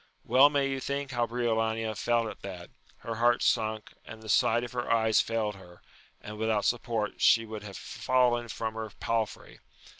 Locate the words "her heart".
3.01-3.43